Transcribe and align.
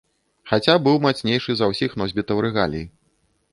Хаця 0.51 0.73
быў 0.87 0.97
мацнейшы 1.03 1.51
за 1.61 1.69
ўсіх 1.73 1.91
носьбітаў 2.05 2.43
рэгалій. 2.49 2.85